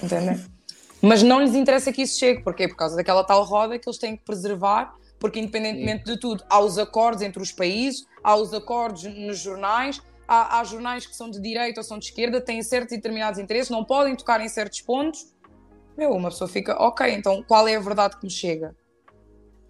[0.03, 0.43] Entendem?
[1.03, 2.43] Mas não lhes interessa que isso chegue.
[2.43, 2.69] Porquê?
[2.69, 6.15] Por causa daquela tal roda que eles têm que preservar, porque independentemente Sim.
[6.15, 10.65] de tudo, há os acordos entre os países, há os acordos nos jornais, há, há
[10.65, 13.85] jornais que são de direita ou são de esquerda, têm certos e determinados interesses, não
[13.85, 15.35] podem tocar em certos pontos.
[15.97, 18.75] Meu, uma pessoa fica, ok, então qual é a verdade que me chega?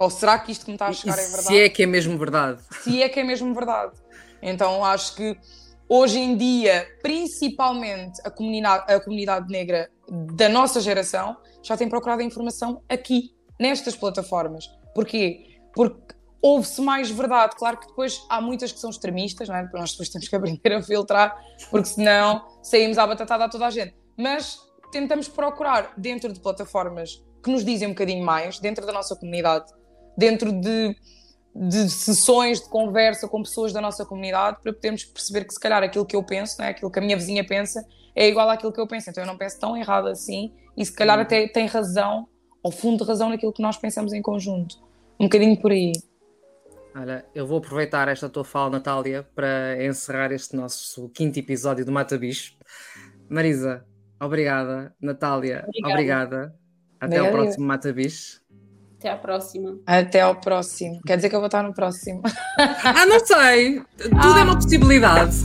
[0.01, 1.47] Ou será que isto que me está a chegar e, é verdade?
[1.47, 2.63] Se é que é mesmo verdade.
[2.83, 3.93] Se é que é mesmo verdade.
[4.41, 5.37] Então acho que
[5.87, 12.23] hoje em dia, principalmente a comunidade, a comunidade negra da nossa geração, já tem procurado
[12.23, 14.71] a informação aqui, nestas plataformas.
[14.95, 15.59] Porquê?
[15.75, 17.55] Porque houve-se mais verdade.
[17.57, 19.69] Claro que depois há muitas que são extremistas, não é?
[19.75, 21.39] nós depois temos que aprender a filtrar,
[21.71, 23.95] porque senão saímos à batatada a toda a gente.
[24.17, 24.59] Mas
[24.91, 29.73] tentamos procurar dentro de plataformas que nos dizem um bocadinho mais, dentro da nossa comunidade,
[30.21, 30.95] dentro de,
[31.55, 35.83] de sessões de conversa com pessoas da nossa comunidade, para podermos perceber que se calhar
[35.83, 36.71] aquilo que eu penso, não é?
[36.71, 37.83] aquilo que a minha vizinha pensa,
[38.15, 39.09] é igual àquilo que eu penso.
[39.09, 42.29] Então eu não penso tão errado assim e se calhar até tem razão,
[42.63, 44.77] ao fundo de razão naquilo que nós pensamos em conjunto.
[45.19, 45.93] Um bocadinho por aí.
[46.95, 51.93] Olha, eu vou aproveitar esta tua fala, Natália, para encerrar este nosso quinto episódio do
[51.93, 52.57] Mata Bicho.
[53.29, 53.87] Marisa,
[54.21, 54.95] obrigada.
[55.01, 55.93] Natália, obrigada.
[55.93, 56.61] obrigada.
[57.01, 58.40] Até ao próximo Mata Bicho.
[59.01, 59.79] Até à próxima.
[59.87, 61.01] Até ao próximo.
[61.07, 62.21] Quer dizer que eu vou estar no próximo?
[62.59, 63.81] ah, não sei.
[63.97, 64.41] Tudo ah.
[64.41, 65.37] é uma possibilidade.